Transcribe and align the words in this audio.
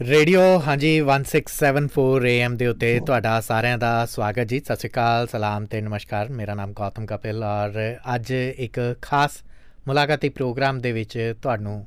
Radio 0.00 0.40
ਹਾਂਜੀ 0.66 0.88
1674 1.00 2.24
AM 2.30 2.56
ਦੇ 2.58 2.66
ਉੱਤੇ 2.66 2.88
ਤੁਹਾਡਾ 3.06 3.40
ਸਾਰਿਆਂ 3.40 3.76
ਦਾ 3.78 3.90
ਸਵਾਗਤ 4.06 4.48
ਜੀ। 4.48 4.58
ਸਤਿ 4.58 4.76
ਸ਼੍ਰੀ 4.76 4.88
ਅਕਾਲ 4.90 5.26
ਸਲਾਮ 5.26 5.66
ਤੇ 5.66 5.80
ਨਮਸਕਾਰ। 5.80 6.28
ਮੇਰਾ 6.30 6.54
ਨਾਮ 6.54 6.72
ਗੌਤਮ 6.72 7.06
ਕਪਿਲ 7.06 7.44
ਔਰ 7.44 7.78
ਅੱਜ 8.14 8.32
ਇੱਕ 8.32 8.80
ਖਾਸ 9.02 9.38
ਮੁਲਾਕਾਤੀ 9.86 10.28
ਪ੍ਰੋਗਰਾਮ 10.28 10.80
ਦੇ 10.80 10.92
ਵਿੱਚ 10.92 11.16
ਤੁਹਾਨੂੰ 11.42 11.86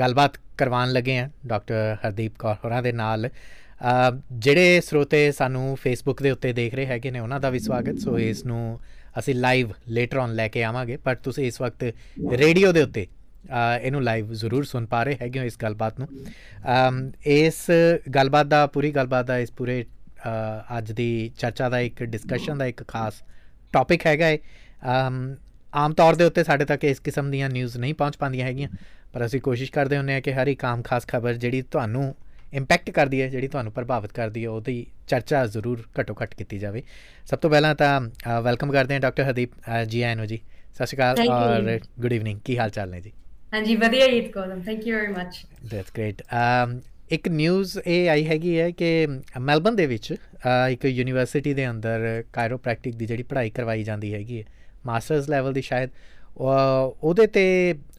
ਗੱਲਬਾਤ 0.00 0.38
ਕਰਵਾਉਣ 0.58 0.92
ਲੱਗੇ 0.92 1.18
ਹਾਂ 1.18 1.28
ਡਾਕਟਰ 1.46 1.96
ਹਰਦੀਪ 2.06 2.38
ਕੌਰ 2.38 2.56
ਹੋਰਾਂ 2.64 2.82
ਦੇ 2.82 2.92
ਨਾਲ। 2.92 3.28
ਜਿਹੜੇ 4.32 4.80
ਸਰੋਤੇ 4.80 5.30
ਸਾਨੂੰ 5.32 5.76
ਫੇਸਬੁੱਕ 5.82 6.22
ਦੇ 6.22 6.30
ਉੱਤੇ 6.30 6.52
ਦੇਖ 6.52 6.74
ਰਹੇ 6.74 6.86
ਹੈਗੇ 6.86 7.10
ਨੇ 7.10 7.20
ਉਹਨਾਂ 7.20 7.40
ਦਾ 7.40 7.50
ਵੀ 7.50 7.58
ਸਵਾਗਤ। 7.58 7.98
ਸੋ 7.98 8.18
ਇਸ 8.18 8.44
ਨੂੰ 8.46 8.78
ਅਸੀਂ 9.18 9.34
ਲਾਈਵ 9.34 9.70
ਲੇਟਰ 9.88 10.18
ਔਨ 10.18 10.34
ਲੈ 10.34 10.48
ਕੇ 10.48 10.64
ਆਵਾਂਗੇ 10.64 10.96
ਪਰ 10.96 11.14
ਤੁਸੀਂ 11.14 11.46
ਇਸ 11.46 11.60
ਵਕਤ 11.60 11.84
ਰੇਡੀਓ 12.32 12.72
ਦੇ 12.72 12.82
ਉੱਤੇ 12.82 13.06
ਇਹਨੂੰ 13.82 14.02
ਲਾਈਵ 14.04 14.32
ਜ਼ਰੂਰ 14.34 14.64
ਸੁਣ 14.64 14.86
ਪਾ 14.86 15.02
ਰਹੇ 15.02 15.16
ਹੈਗੇ 15.22 15.38
ਹੋ 15.38 15.44
ਇਸ 15.44 15.56
ਗੱਲਬਾਤ 15.62 16.00
ਨੂੰ। 16.00 16.08
ਇਸ 17.26 17.64
ਗੱਲਬਾਤ 18.14 18.46
ਦਾ 18.46 18.66
ਪੂਰੀ 18.66 18.90
ਗੱਲਬਾਤ 18.90 19.26
ਦਾ 19.26 19.38
ਇਸ 19.38 19.52
ਪੂਰੇ 19.52 19.84
ਅੱਜ 20.78 20.92
ਦੀ 20.92 21.30
ਚਰਚਾ 21.38 21.68
ਦਾ 21.68 21.80
ਇੱਕ 21.80 22.02
ਡਿਸਕਸ਼ਨ 22.04 22.58
ਦਾ 22.58 22.66
ਇੱਕ 22.66 22.82
ਖਾਸ 22.88 23.22
ਟੌਪਿਕ 23.72 24.06
ਹੈਗਾ 24.06 24.26
ਹੈ 24.26 24.38
ਆਮ 25.74 25.92
ਤੌਰ 25.94 26.14
ਦੇ 26.14 26.24
ਉੱਤੇ 26.24 26.44
ਸਾਡੇ 26.44 26.64
ਤੱਕ 26.64 26.84
ਇਸ 26.84 27.00
ਕਿਸਮ 27.00 27.30
ਦੀਆਂ 27.30 27.48
ਨਿਊਜ਼ 27.50 27.76
ਨਹੀਂ 27.78 27.94
ਪਹੁੰਚ 27.94 28.16
ਪਾਉਂਦੀਆਂ 28.16 28.46
ਹੈਗੀਆਂ 28.46 28.68
ਪਰ 29.12 29.24
ਅਸੀਂ 29.26 29.40
ਕੋਸ਼ਿਸ਼ 29.40 29.72
ਕਰਦੇ 29.72 29.96
ਹੁੰਨੇ 29.96 30.14
ਆ 30.14 30.20
ਕਿ 30.20 30.32
ਹਰ 30.34 30.46
ਇੱਕ 30.46 30.64
ਆਮ 30.64 30.82
ਖਾਸ 30.82 31.06
ਖਬਰ 31.08 31.34
ਜਿਹੜੀ 31.34 31.62
ਤੁਹਾਨੂੰ 31.62 32.14
ਇੰਪੈਕਟ 32.54 32.90
ਕਰਦੀ 32.90 33.20
ਹੈ 33.22 33.28
ਜਿਹੜੀ 33.28 33.48
ਤੁਹਾਨੂੰ 33.48 33.72
ਪ੍ਰਭਾਵਿਤ 33.72 34.12
ਕਰਦੀ 34.12 34.44
ਹੈ 34.44 34.50
ਉਹਦੀ 34.50 34.86
ਚਰਚਾ 35.08 35.44
ਜ਼ਰੂਰ 35.46 35.82
ਘਟੋ 36.00 36.14
ਘਟ 36.22 36.34
ਕੀਤੀ 36.34 36.58
ਜਾਵੇ। 36.58 36.82
ਸਭ 37.26 37.38
ਤੋਂ 37.38 37.50
ਪਹਿਲਾਂ 37.50 37.74
ਤਾਂ 37.74 38.00
ਵੈਲਕਮ 38.42 38.72
ਕਰਦੇ 38.72 38.94
ਹਾਂ 38.94 39.00
ਡਾਕਟਰ 39.00 39.30
ਹਦੀਪ 39.30 39.50
ਜੀ 39.88 40.02
ਆਇਆਂ 40.02 40.16
ਨੂੰ 40.16 40.26
ਜੀ। 40.26 40.40
ਸਤਿ 40.74 40.86
ਸ਼੍ਰੀ 40.86 40.96
ਅਕਾਲ 40.96 41.28
ਔਰ 41.28 41.78
ਗੁੱਡ 42.00 42.12
ਇਵਨਿੰਗ 42.12 42.40
ਕੀ 42.44 42.58
ਹਾਲ 42.58 42.70
ਚਾਲ 42.70 42.90
ਨੇ 42.90 43.00
ਜੀ? 43.00 43.12
ਹਾਂਜੀ 43.52 43.76
ਵਧੀਆ 43.76 44.06
Eid 44.06 44.30
column 44.32 44.60
thank 44.62 44.86
you 44.86 44.96
very 44.96 45.12
much 45.12 45.44
that's 45.70 45.92
great 45.96 46.22
um 46.34 46.78
ਇੱਕ 47.10 47.28
ਨਿਊਜ਼ 47.28 47.76
ਇਹ 47.78 48.08
ਆਈ 48.10 48.26
ਹੈਗੀ 48.26 48.58
ਹੈ 48.58 48.70
ਕਿ 48.70 49.06
ਮੈਲਬਨ 49.40 49.76
ਦੇ 49.76 49.86
ਵਿੱਚ 49.86 50.12
ਇੱਕ 50.70 50.84
ਯੂਨੀਵਰਸਿਟੀ 50.84 51.52
ਦੇ 51.54 51.68
ਅੰਦਰ 51.70 52.22
ਕਾਇਰੋਪ੍ਰੈਕਟਿਕ 52.32 52.94
ਦੀ 52.96 53.06
ਜਿਹੜੀ 53.06 53.22
ਪੜ੍ਹਾਈ 53.22 53.50
ਕਰਵਾਈ 53.50 53.82
ਜਾਂਦੀ 53.82 54.12
ਹੈਗੀ 54.14 54.40
ਹੈ 54.40 54.44
ਮਾਸਟਰਸ 54.86 55.28
ਲੈਵਲ 55.30 55.52
ਦੀ 55.52 55.62
ਸ਼ਾਇਦ 55.62 55.90
ਉਹਦੇ 56.38 57.26
ਤੇ 57.26 57.44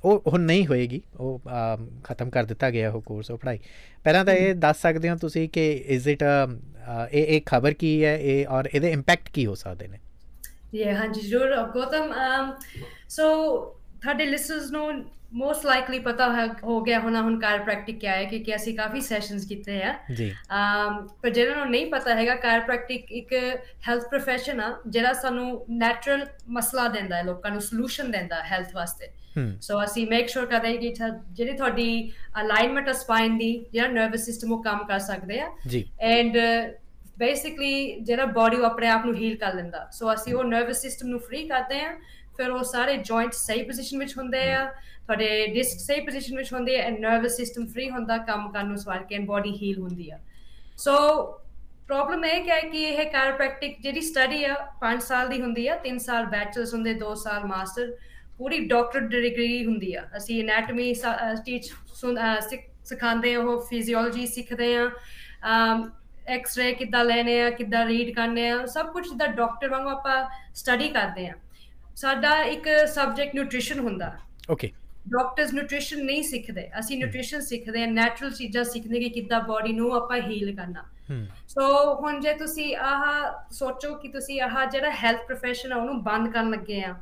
ਉਹ 0.05 0.21
ਹੁਣ 0.27 0.41
ਨਹੀਂ 0.41 0.65
ਹੋਏਗੀ 0.67 1.01
ਉਹ 1.17 1.39
ਖਤਮ 2.03 2.29
ਕਰ 2.29 2.43
ਦਿੱਤਾ 2.45 2.69
ਗਿਆ 2.71 2.89
ਉਹ 2.91 3.01
ਕੋਰਸ 3.01 3.31
ਉਹ 3.31 3.37
ਪੜ੍ਹਾਈ। 3.37 3.59
ਪਹਿਲਾਂ 4.03 4.25
ਤਾਂ 4.25 4.33
ਇਹ 4.33 4.53
ਦੱਸ 4.55 4.81
ਸਕਦੇ 4.81 5.09
ਹੋ 5.09 5.15
ਤੁਸੀਂ 5.15 5.47
ਕਿ 5.49 5.71
ਇਜ਼ 5.87 6.07
ਇਟ 6.09 6.23
ਇਹ 7.11 7.23
ਇਹ 7.25 7.41
ਖਬਰ 7.45 7.73
ਕੀ 7.73 8.03
ਹੈ 8.03 8.15
ਇਹ 8.17 8.45
ਔਰ 8.47 8.69
ਇਹਦੇ 8.73 8.91
ਇੰਪੈਕਟ 8.91 9.29
ਕੀ 9.33 9.45
ਹੋ 9.45 9.55
ਸਕਦੇ 9.55 9.87
ਨੇ? 9.87 9.97
ਯੇ 10.75 10.93
ਹਾਂਜੀ 10.93 11.21
ਜ਼ਰੂਰ 11.21 11.55
ਗੋਤਮ 11.73 12.13
ਸੋ 13.09 13.25
ਤੁਹਾਡੇ 14.07 14.25
ਲਿਸਨਰਸ 14.25 14.69
ਨੂੰ 14.71 14.83
ਮੋਸਟ 15.33 15.65
ਲਾਈਕਲੀ 15.65 15.97
ਪਤਾ 15.99 16.27
ਹੋ 16.63 16.79
ਗਿਆ 16.81 16.99
ਹੋਣਾ 16.99 17.21
ਹੁਣ 17.21 17.39
ਕਾਇਰੋਪ੍ਰੈਕਟਿਕ 17.39 17.97
ਕੀ 17.99 18.07
ਹੈ 18.07 18.23
ਕਿਉਂਕਿ 18.23 18.55
ਅਸੀਂ 18.55 18.75
ਕਾਫੀ 18.77 19.01
ਸੈਸ਼ਨਸ 19.01 19.45
ਕੀਤੇ 19.45 19.81
ਆ। 19.83 19.93
ਜੀ। 20.13 20.29
ਅਮ 20.55 21.07
ਪਰ 21.23 21.29
ਜਿਹਨਾਂ 21.29 21.55
ਨੂੰ 21.55 21.69
ਨਹੀਂ 21.71 21.85
ਪਤਾ 21.91 22.15
ਹੈਗਾ 22.15 22.35
ਕਾਇਰੋਪ੍ਰੈਕਟਿਕ 22.35 23.11
ਇੱਕ 23.11 23.33
ਹੈਲਥ 23.87 24.05
profession 24.13 24.63
ਆ 24.63 24.71
ਜਿਹੜਾ 24.87 25.13
ਸਾਨੂੰ 25.13 25.65
ਨੈਚੁਰਲ 25.69 26.25
ਮਸਲਾ 26.49 26.87
ਦਿੰਦਾ 26.87 27.17
ਹੈ 27.17 27.23
ਲੋਕਾਂ 27.23 27.51
ਨੂੰ 27.51 27.61
ਸੋਲੂਸ਼ਨ 27.61 28.11
ਦਿੰਦਾ 28.11 28.35
ਹੈ 28.35 28.43
ਹੈਲਥ 28.43 28.73
ਵਾਸਤੇ 28.75 29.11
ਸੋ 29.61 29.83
ਅਸੀਂ 29.83 30.07
ਮੇਕ 30.09 30.29
ਸ਼ੋਰ 30.29 30.45
ਕਰਦੇ 30.45 30.77
ਕਿ 30.77 30.93
ਜਿਹੜੀ 31.31 31.53
ਤੁਹਾਡੀ 31.53 32.11
ਅਲਾਈਨਮੈਂਟ 32.41 32.89
ਆ 32.89 32.93
ਸਪਾਈਨ 32.93 33.37
ਦੀ 33.37 33.53
ਜਿਹੜਾ 33.73 33.87
ਨਰਵਸ 33.87 34.25
ਸਿਸਟਮ 34.25 34.51
ਉਹ 34.51 34.63
ਕੰਮ 34.63 34.85
ਕਰ 34.85 34.99
ਸਕਦੇ 34.99 35.39
ਆ। 35.39 35.51
ਜੀ। 35.67 35.85
ਐਂਡ 35.99 36.37
ਬੇਸਿਕਲੀ 37.17 37.99
ਜਿਹੜਾ 37.99 38.25
ਬਾਡੀ 38.25 38.57
ਆਪਣੇ 38.63 38.87
ਆਪ 38.87 39.05
ਨੂੰ 39.05 39.15
ਹੀਲ 39.15 39.37
ਕਰ 39.37 39.53
ਲੈਂਦਾ। 39.53 39.87
ਸੋ 39.91 40.13
ਅਸੀਂ 40.13 40.33
ਉਹ 40.33 40.43
ਨਰਵਸ 40.43 40.81
ਸਿਸਟਮ 40.81 41.07
ਨੂੰ 41.07 41.19
ਫ੍ਰੀ 41.19 41.47
ਕਰਦੇ 41.47 41.79
ਆ 41.81 41.93
ਫਿਰ 42.37 42.49
ਉਹ 42.51 42.63
ਸਾਰੇ 42.63 42.97
ਜੁਆਇੰਟ 42.99 43.33
ਸਹੀ 43.33 43.63
ਪੋਜੀਸ਼ਨ 43.63 43.99
ਵਿੱਚ 43.99 44.17
ਹੁੰਦੇ 44.17 44.51
ਆ, 44.53 44.63
ਤੁਹਾਡੇ 45.05 45.47
ਡਿਸਕ 45.53 45.79
ਸਹੀ 45.79 46.01
ਪੋਜੀਸ਼ਨ 46.01 46.37
ਵਿੱਚ 46.37 46.53
ਹੁੰਦੀ 46.53 46.75
ਹੈ 46.75 46.81
ਐਂਡ 46.83 46.99
ਨਰਵਸ 46.99 47.35
ਸਿਸਟਮ 47.37 47.65
ਫ੍ਰੀ 47.67 47.89
ਹੁੰਦਾ, 47.89 48.17
ਕੰਮ 48.17 48.51
ਕਰਨ 48.51 48.67
ਨੂੰ 48.67 48.77
ਸਵਾਰ 48.77 49.03
ਕੇ 49.03 49.15
ਐਂਡ 49.15 49.25
ਬਾਡੀ 49.25 49.53
ਹੀਲ 49.61 49.79
ਹੁੰਦੀ 49.79 50.09
ਆ। 50.09 50.19
ਸੋ 50.77 50.95
ਪ੍ਰੋਬਲਮ 51.87 52.25
ਇਹ 52.25 52.43
ਕਿ 52.43 52.61
ਕਿ 52.69 52.83
ਇਹ 52.83 53.09
ਕਾਇਰੋਪ੍ਰੈਕਟਿਕ 53.11 53.81
ਜਿਹੜੀ 53.81 54.01
ਸਟੱਡੀ 54.01 54.43
ਆ 54.45 54.55
5 54.81 55.03
ਸਾਲ 55.03 55.27
ਦੀ 55.27 55.41
ਹੁੰਦੀ 55.41 55.67
ਆ 55.67 55.75
3 55.83 55.99
ਸਾਲ 55.99 56.25
ਬੈਚਲਰਸ 56.25 56.73
ਹੁੰਦੇ 56.73 56.93
2 56.95 57.13
ਸਾਲ 57.15 57.45
ਮਾਸਟਰ 57.45 57.95
ਪੂਰੀ 58.37 58.59
ਡਾਕਟਰ 58.67 58.99
ਡਿਗਰੀ 59.07 59.65
ਹੁੰਦੀ 59.65 59.93
ਆ। 59.93 60.03
ਅਸੀਂ 60.17 60.41
ਐਨਾਟਮੀ 60.43 60.93
ਟੀਚ 61.45 61.71
ਸਿਖਾਉਂਦੇ 62.85 63.35
ਉਹ 63.35 63.61
ਫਿਜ਼ੀਓਲੋਜੀ 63.69 64.25
ਸਿੱਖਦੇ 64.27 64.75
ਆ 64.75 64.89
ਐਕਸ-ਰੇ 66.27 66.71
ਕਿੱਦਾਂ 66.73 67.03
ਲੈਣੇ 67.05 67.41
ਆ, 67.41 67.49
ਕਿੱਦਾਂ 67.49 67.85
ਰੀਡ 67.85 68.13
ਕਰਨੇ 68.15 68.49
ਆ, 68.49 68.65
ਸਭ 68.65 68.91
ਕੁਝ 68.93 69.07
ਜਿੱਦਾਂ 69.09 69.27
ਡਾਕਟਰ 69.27 69.69
ਵਾਂਗੂ 69.69 69.89
ਆਪਾਂ 69.89 70.23
ਸਟੱਡੀ 70.55 70.87
ਕਰਦੇ 70.89 71.27
ਆ। 71.27 71.33
ਸਾਡਾ 71.97 72.41
ਇੱਕ 72.43 72.67
ਸਬਜੈਕਟ 72.87 73.35
ਨਿਊਟ੍ਰੀਸ਼ਨ 73.35 73.79
ਹੁੰਦਾ। 73.79 74.11
ਓਕੇ 74.49 74.71
ਡਾਕਟਰਸ 75.09 75.53
ਨਿਊਟ੍ਰੀਸ਼ਨ 75.53 76.03
ਨਹੀਂ 76.05 76.23
ਸਿੱਖਦੇ। 76.23 76.67
ਅਸੀਂ 76.79 76.97
ਨਿਊਟ੍ਰੀਸ਼ਨ 76.97 77.41
ਸਿੱਖਦੇ 77.41 77.83
ਆ 77.83 77.85
ਨੈਚੁਰਲ 77.85 78.31
ਚੀਜ਼ਾਂ 78.31 78.63
ਸਿੱਖਦੇ 78.63 78.99
ਕਿ 78.99 79.09
ਕਿੱਦਾਂ 79.09 79.39
ਬਾਡੀ 79.41 79.73
ਨੂੰ 79.73 79.93
ਆਪਾਂ 79.95 80.17
ਹੀਲ 80.21 80.55
ਕਰਨਾ। 80.55 80.83
ਸੋ 81.47 81.63
ਹੁਣ 81.95 82.19
ਜੇ 82.19 82.33
ਤੁਸੀਂ 82.33 82.75
ਆਹ 82.75 83.03
ਸੋਚੋ 83.53 83.93
ਕਿ 83.95 84.07
ਤੁਸੀਂ 84.07 84.41
ਆਹ 84.41 84.65
ਜਿਹੜਾ 84.65 84.91
ਹੈਲਥ 84.93 85.31
profession 85.31 85.73
ਆ 85.73 85.77
ਉਹਨੂੰ 85.77 86.03
ਬੰਦ 86.03 86.31
ਕਰਨ 86.33 86.49
ਲੱਗੇ 86.51 86.81
ਆ। 86.83 86.95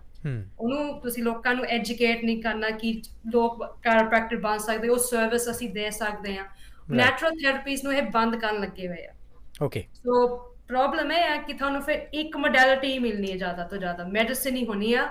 ਉਹਨੂੰ 0.59 0.99
ਤੁਸੀਂ 1.01 1.23
ਲੋਕਾਂ 1.23 1.53
ਨੂੰ 1.55 1.65
ਐਜੂਕੇਟ 1.65 2.23
ਨਹੀਂ 2.23 2.41
ਕਰਨਾ 2.41 2.69
ਕਿ 2.69 3.01
ਲੋਕ 3.33 3.63
ਕਾਇਰੋਪ੍ਰੈਕਟਰ 3.83 4.37
ਬਣ 4.37 4.57
ਸਕਦੇ 4.57 4.87
ਉਹ 4.87 4.97
ਸਰਵਿਸ 4.97 5.49
ਅਸੀਂ 5.51 5.69
ਦੇ 5.69 5.89
ਸਕਦੇ 5.91 6.37
ਆ 6.37 6.45
ਨੈਚੁਰਲ 6.91 7.31
ਥੈਰੇਪੀਜ਼ 7.43 7.83
ਨੂੰ 7.83 7.93
ਇਹ 7.93 8.01
ਬੰਦ 8.11 8.35
ਕਰਨ 8.35 8.61
ਲੱਗੇ 8.61 8.87
ਹੋਏ 8.87 9.05
ਆ। 9.05 9.13
ਓਕੇ 9.61 9.83
ਸੋ 9.93 10.27
ਪ੍ਰੋਬਲਮ 10.69 11.11
ਇਹ 11.11 11.21
ਹੈ 11.21 11.37
ਕਿ 11.37 11.53
ਤੁਹਾਨੂੰ 11.53 11.81
ਫਿਰ 11.81 12.07
ਇੱਕ 12.13 12.35
ਮੋਡੈਲਿਟੀ 12.37 12.97
ਮਿਲਣੀ 12.99 13.31
ਹੈ 13.31 13.37
ਜ਼ਿਆਦਾ 13.37 13.63
ਤੋਂ 13.67 13.77
ਜ਼ਿਆਦਾ। 13.77 14.03
ਮੈਡੀਸਿਨ 14.13 14.55
ਹੀ 14.55 14.65
ਹੋਣੀ 14.65 14.93
ਆ 14.93 15.07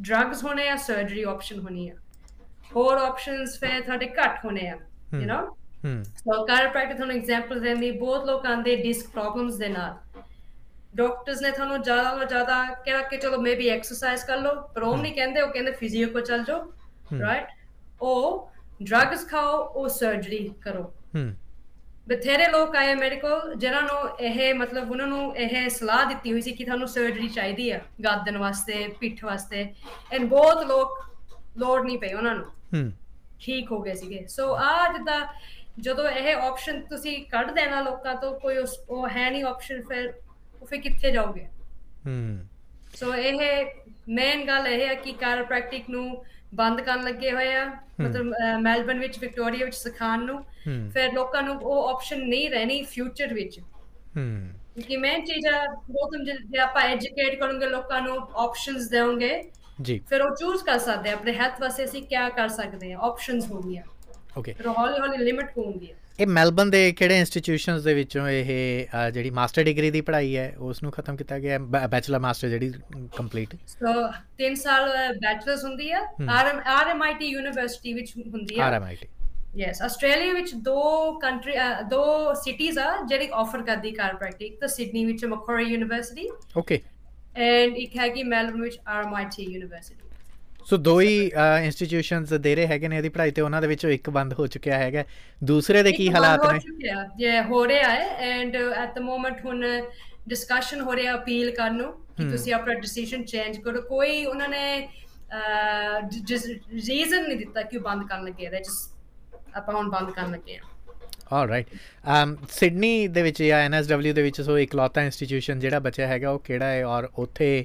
ਡਰੱਗਸ 0.00 0.44
ਹੋਣੇ 0.44 0.68
ਆ 0.68 0.76
ਸਰਜਰੀ 0.76 1.22
ਆਪਸ਼ਨ 1.30 1.60
ਹੋਣੀ 1.60 1.88
ਆ। 1.88 1.94
ਹੋਰ 2.76 2.98
ਆਪਸ਼ਨਸ 2.98 3.58
ਫਿਰ 3.60 3.80
ਤੁਹਾਡੇ 3.80 4.06
ਘੱਟ 4.18 4.44
ਹੋਣੇ 4.44 4.68
ਆ 4.68 4.76
you 5.14 5.20
know 5.22 5.40
hmm 5.84 6.02
so 6.02 6.44
chiropractor 6.46 6.96
ਤੁਹਾਨੂੰ 6.96 7.16
ਐਗਜ਼ਾਮਪਲ 7.16 7.60
ਦੇਣੀ 7.60 7.90
ਬਹੁਤ 7.90 8.26
ਲੋਕ 8.26 8.46
ਆਂਦੇ 8.46 8.76
ਡਿਸਕ 8.76 9.08
ਪ੍ਰੋਬਲਮਸ 9.10 9.56
ਦੇ 9.56 9.68
ਨਾਲ। 9.68 9.96
ਡਾਕਟਰਸ 10.96 11.42
ਨੇ 11.42 11.50
ਤੁਹਾਨੂੰ 11.50 11.82
ਜ਼ਿਆਦਾ 11.82 12.16
ਤੋਂ 12.16 12.26
ਜ਼ਿਆਦਾ 12.26 12.62
ਕਿਹਾ 12.84 13.00
ਕਿ 13.02 13.16
ਚਲੋ 13.16 13.40
ਮੇਬੀ 13.40 13.68
ਐਕਸਰਸਾਈਜ਼ 13.68 14.24
ਕਰ 14.26 14.38
ਲਓ 14.38 14.54
ਪਰ 14.74 14.82
ਉਹ 14.82 14.96
ਨਹੀਂ 14.96 15.14
ਕਹਿੰਦੇ 15.14 15.40
ਉਹ 15.40 15.52
ਕਹਿੰਦੇ 15.52 15.72
ਫਿਜ਼ੀਓ 15.72 16.08
ਕੋ 16.08 16.20
ਚੱਲ 16.20 16.44
ਜਾਓ 16.44 17.20
ਰਾਈਟ 17.20 17.48
ਉਹ 18.00 18.50
ਡਰੱਗਸ 18.82 19.26
ਖਾਓ 19.28 19.58
ਉਹ 19.58 19.88
ਸਰਜਰੀ 19.88 20.48
ਕਰੋ। 20.62 20.92
ਬਥੇਰੇ 22.06 22.46
ਲੋਕ 22.48 22.76
ਆਏ 22.76 22.94
ਮੇਰੇ 22.94 23.16
ਕੋਲ 23.16 23.54
ਜਿਨ੍ਹਾਂ 23.54 23.82
ਨੂੰ 23.82 23.98
ਇਹ 24.20 24.54
ਮਤਲਬ 24.54 24.90
ਉਹਨਾਂ 24.90 25.06
ਨੂੰ 25.06 25.36
ਇਹ 25.36 25.68
ਸਲਾਹ 25.70 26.04
ਦਿੱਤੀ 26.06 26.32
ਹੋਈ 26.32 26.40
ਸੀ 26.40 26.52
ਕਿ 26.52 26.64
ਤੁਹਾਨੂੰ 26.64 26.88
ਸਰਜਰੀ 26.88 27.28
ਚਾਹੀਦੀ 27.28 27.70
ਹੈ 27.72 27.80
ਗਾਦਨ 28.04 28.38
ਵਾਸਤੇ 28.38 28.86
ਪਿੱਠ 29.00 29.24
ਵਾਸਤੇ। 29.24 29.62
ਐਂਡ 30.12 30.24
ਬਹੁਤ 30.24 30.64
ਲੋਕ 30.66 30.98
ਲੋੜ 31.58 31.84
ਨਹੀਂ 31.84 31.98
ਪਈ 31.98 32.12
ਉਹਨਾਂ 32.12 32.34
ਨੂੰ। 32.34 32.46
ਹਮ 32.74 32.90
ਠੀਕ 33.40 33.70
ਹੋ 33.72 33.80
ਗਏ 33.82 33.94
ਸੀਗੇ। 33.94 34.26
ਸੋ 34.26 34.54
ਆ 34.54 34.92
ਜਿੱਦਾਂ 34.92 35.20
ਜਦੋਂ 35.80 36.08
ਇਹ 36.08 36.34
ਆਪਸ਼ਨ 36.36 36.80
ਤੁਸੀਂ 36.80 37.24
ਕੱਢ 37.26 37.50
ਦੇਣਾ 37.50 37.80
ਲੋਕਾਂ 37.80 38.14
ਤੋਂ 38.14 38.38
ਕੋਈ 38.40 38.56
ਉਹ 38.88 39.08
ਹੈ 39.08 39.30
ਨਹੀਂ 39.30 39.44
ਆਪਸ਼ਨ 39.44 39.82
ਫਿਰ 39.82 40.12
ਉਹ 40.62 40.66
ਫਿਰ 40.66 40.80
ਕਿੱਥੇ 40.80 41.10
ਜਾਓਗੇ? 41.10 41.46
ਹਮ 42.06 42.46
ਸੋ 42.94 43.14
ਇਹ 43.14 43.66
ਮੇਨ 44.08 44.44
ਗੱਲ 44.46 44.66
ਇਹ 44.66 44.86
ਹੈ 44.88 44.94
ਕਿ 44.94 45.12
ਕਾਇਰੋਪ੍ਰੈਕਟਿਕ 45.12 45.90
ਨੂੰ 45.90 46.24
ਬੰਦ 46.54 46.80
ਕਰਨ 46.80 47.04
ਲੱਗੇ 47.04 47.32
ਹੋਏ 47.32 47.54
ਆ। 47.54 47.64
ਮਤਲਬ 48.00 48.32
ਮੈਲਬਨ 48.60 48.98
ਵਿੱਚ 48.98 49.18
ਵਿਕਟੋਰੀਆ 49.18 49.64
ਵਿੱਚ 49.64 49.76
ਸਿਖਾਉਣ 49.76 50.24
ਨੂੰ। 50.24 50.42
ਫਿਰ 50.90 51.12
ਲੋਕਾਂ 51.12 51.42
ਨੂੰ 51.42 51.56
ਉਹ 51.56 51.88
ਆਪਸ਼ਨ 51.88 52.20
ਨਹੀਂ 52.20 52.50
ਰਹਿਣੀ 52.50 52.82
ਫਿਊਚਰ 52.82 53.34
ਵਿੱਚ। 53.34 53.60
ਹਮ 54.16 54.48
ਕਿ 54.86 54.96
ਮੈਂ 54.96 55.18
ਚੀਜ਼ 55.18 55.46
ਬਹੁਤ 55.90 56.16
ਜੇ 56.26 56.58
ਆਪਾਂ 56.58 56.82
ਐਜੂਕੇਟ 56.82 57.38
ਕਰੋਗੇ 57.40 57.66
ਲੋਕਾਂ 57.66 58.00
ਨੂੰ 58.02 58.16
ਆਪਸ਼ਨਸ 58.36 58.88
ਦੇਵਾਂਗੇ 58.88 59.42
ਜੀ। 59.82 59.98
ਫਿਰ 60.08 60.22
ਉਹ 60.22 60.34
ਚੂਜ਼ 60.36 60.64
ਕਰ 60.64 60.78
ਸਕਦੇ 60.78 61.10
ਆ। 61.10 61.12
ਆਪਣੇ 61.12 61.32
ਹੈਲਥ 61.32 61.60
ਵਾਸਤੇ 61.60 61.84
ਅਸੀਂ 61.84 62.02
ਕੀ 62.02 62.16
ਕਰ 62.36 62.48
ਸਕਦੇ 62.48 62.92
ਆ? 62.92 62.98
ਆਪਸ਼ਨਸ 63.00 63.50
ਹੋਣਗੀਆਂ 63.50 63.82
ਓਕੇ 64.38 64.52
ਫਿਰ 64.52 64.66
ਹੌਲੀ 64.68 65.00
ਹੌਲੀ 65.00 65.24
ਲਿਮਿਟ 65.24 65.50
ਹੋਣਗੀ 65.58 65.92
ਇਹ 66.20 66.26
ਮੈਲਬਨ 66.26 66.70
ਦੇ 66.70 66.80
ਕਿਹੜੇ 66.92 67.18
ਇੰਸਟੀਟਿਊਸ਼ਨਸ 67.18 67.82
ਦੇ 67.82 67.92
ਵਿੱਚੋਂ 67.94 68.28
ਇਹ 68.28 68.48
ਜਿਹੜੀ 69.12 69.30
ਮਾਸਟਰ 69.30 69.62
ਡਿਗਰੀ 69.64 69.90
ਦੀ 69.90 70.00
ਪੜ੍ਹਾਈ 70.00 70.36
ਹੈ 70.36 70.52
ਉਸ 70.60 70.82
ਨੂੰ 70.82 70.90
ਖਤਮ 70.92 71.16
ਕੀਤਾ 71.16 71.38
ਗਿਆ 71.38 71.58
ਬੈਚਲਰ 71.88 72.18
ਮਾਸਟਰ 72.18 72.48
ਜਿਹੜੀ 72.48 72.72
ਕੰਪਲੀਟ 73.16 73.54
ਸੋ 73.66 73.92
3 74.42 74.54
ਸਾਲ 74.56 74.88
ਬੈਚਲਰਸ 75.16 75.64
ਹੁੰਦੀ 75.64 75.90
ਆ 75.90 76.00
ਆਰਐਮਆਈਟੀ 76.70 77.26
ਯੂਨੀਵਰਸਿਟੀ 77.26 77.92
ਵਿੱਚ 77.92 78.12
ਹੁੰਦੀ 78.16 78.58
ਆ। 78.58 78.64
ਆਰਐਮਆਈਟੀ 78.64 79.08
ਯੈਸ 79.56 79.80
ਆਸਟ੍ਰੇਲੀਆ 79.82 80.32
ਵਿੱਚ 80.34 80.54
ਦੋ 80.64 81.12
ਕੰਟਰੀ 81.18 81.54
ਦੋ 81.90 82.02
ਸਿਟੀਜ਼ 82.34 82.78
ਆ 82.78 82.90
ਜਿਹੜੀ 83.04 83.28
ਆਫਰ 83.34 83.62
ਕਰਦੀ 83.62 83.90
ਕਾਇਰੋਪ੍ਰੈਕਟਿਕ 83.92 84.60
ਤਾਂ 84.60 84.68
ਸਿਡਨੀ 84.68 85.04
ਵਿੱਚ 85.04 85.24
ਮਕੋਰੀ 85.24 85.64
ਯੂਨੀਵਰਸਿਟੀ 85.64 86.28
ਓਕੇ 86.56 86.80
ਐਂਡ 87.38 87.76
ਇੱਕ 87.76 87.96
ਹੈਗੀ 87.98 88.22
ਮੈਲਬਨ 88.26 88.62
ਵਿੱਚ 88.62 88.78
ਆਰਐਮਆਈਟੀ 88.88 89.42
ਯੂਨੀਵਰਸਿਟੀ 89.44 90.08
ਸੋ 90.68 90.76
ਦੋ 90.76 91.00
ਹੀ 91.00 91.14
ਇੰਸਟੀਟਿਊਸ਼ਨਸ 91.64 92.32
ਦੇ 92.32 92.54
ਰਹੇ 92.54 92.66
ਹੈਗੇ 92.66 92.88
ਨੇ 92.88 92.96
ਇਹਦੀ 92.96 93.08
ਪੜ੍ਹਾਈ 93.08 93.30
ਤੇ 93.30 93.42
ਉਹਨਾਂ 93.42 93.60
ਦੇ 93.62 93.66
ਵਿੱਚੋਂ 93.68 93.90
ਇੱਕ 93.90 94.10
ਬੰਦ 94.10 94.32
ਹੋ 94.38 94.46
ਚੁੱਕਿਆ 94.46 94.78
ਹੈਗਾ। 94.78 95.04
ਦੂਸਰੇ 95.44 95.82
ਦੇ 95.82 95.92
ਕੀ 95.92 96.08
ਹਾਲਾਤ 96.12 96.46
ਨੇ? 96.52 96.58
ਇਹ 97.26 97.42
ਹੋ 97.50 97.66
ਰਿਹਾ 97.68 97.90
ਹੈ 97.90 98.06
ਐਂਡ 98.30 98.56
ਐਟ 98.56 98.94
ਦ 98.94 98.98
ਮੋਮੈਂਟ 99.02 99.44
ਹੁਣ 99.44 99.64
ਡਿਸਕਸ਼ਨ 100.28 100.80
ਹੋ 100.80 100.96
ਰਿਹਾ 100.96 101.14
ਅਪੀਲ 101.14 101.50
ਕਰਨ 101.54 101.76
ਨੂੰ 101.76 101.92
ਕਿ 102.16 102.30
ਤੁਸੀਂ 102.30 102.54
ਆਪਣਾ 102.54 102.74
ਡਿਸੀਜਨ 102.80 103.24
ਚੇਂਜ 103.24 103.58
ਕਰੋ। 103.60 103.82
ਕੋਈ 103.82 104.24
ਉਹਨਾਂ 104.24 104.48
ਨੇ 104.48 104.88
ਰੀਜ਼ਨ 106.88 107.22
ਨਹੀਂ 107.28 107.36
ਦਿੱਤਾ 107.38 107.62
ਕਿ 107.62 107.78
ਬੰਦ 107.78 108.06
ਕਰਨ 108.08 108.24
ਲੱਗੇ 108.24 108.46
ਹੈ 108.46 108.60
ਜਸ 108.60 108.88
ਆਪਾਂ 109.56 109.74
ਹੁਣ 109.74 109.88
ਬੰਦ 109.90 110.10
ਕਰਨ 110.10 110.32
ਲੱਗੇ 110.32 110.56
ਆ। 110.56 110.60
ਆਲਰਾਈਟ 111.32 111.66
ਅਮ 112.12 112.36
ਸਿਡਨੀ 112.50 113.06
ਦੇ 113.08 113.22
ਵਿੱਚ 113.22 113.42
ਜਾਂ 113.42 113.58
ਐਨਐਸਡਬਲਯੂ 113.62 114.14
ਦੇ 114.14 114.22
ਵਿੱਚ 114.22 114.40
ਸੋ 114.40 114.58
ਇਕਲੌਤਾ 114.58 115.02
ਇੰਸਟੀਟਿਊਸ਼ਨ 115.02 115.60
ਜਿਹੜਾ 115.60 115.78
ਬਚਿਆ 115.78 116.06
ਹੈਗਾ 116.06 116.30
ਉਹ 116.30 116.38
ਕਿਹੜਾ 116.46 116.66
ਹੈ 116.66 116.84
ਔਰ 116.86 117.08
ਉੱਥੇ 117.18 117.64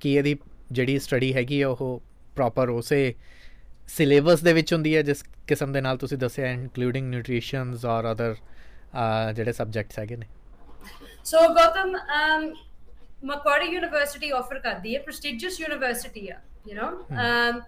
ਕੀ 0.00 0.14
ਇਹਦੀ 0.14 0.34
ਜਿਹੜੀ 0.74 0.98
ਸਟੱਡੀ 0.98 1.32
ਹੈਗੀ 1.34 1.60
ਆ 1.62 1.68
ਉਹ 1.68 2.02
ਪ੍ਰੋਪਰ 2.36 2.68
ਉਸੇ 2.68 3.14
ਸਿਲੇਬਸ 3.88 4.42
ਦੇ 4.42 4.52
ਵਿੱਚ 4.52 4.72
ਹੁੰਦੀ 4.72 4.96
ਹੈ 4.96 5.02
ਜਿਸ 5.02 5.22
ਕਿਸਮ 5.46 5.72
ਦੇ 5.72 5.80
ਨਾਲ 5.80 5.96
ਤੁਸੀਂ 5.96 6.18
ਦੱਸਿਆ 6.18 6.50
ਇਨਕਲੂਡਿੰਗ 6.50 7.08
ਨਿਊਟ੍ਰੀਸ਼ਨਸ 7.10 7.84
ਔਰ 7.84 8.10
ਅਦਰ 8.12 8.34
ਜਿਹੜੇ 9.34 9.52
ਸਬਜੈਕਟਸ 9.52 9.98
ਹੈਗੇ 9.98 10.16
ਨੇ। 10.16 10.26
So 11.24 11.38
Gautam 11.54 11.96
Macquarie 13.24 13.66
university 13.66 14.30
offer 14.30 14.58
ਕਰਦੀ 14.58 14.94
ਹੈ 14.94 15.00
ਪ੍ਰੈਸਟੀਜੀਅਸ 15.00 15.60
ਯੂਨੀਵਰਸਿਟੀ 15.60 16.28
ਆ 16.28 16.40
ਯੂ 16.68 16.74
نو 16.80 17.60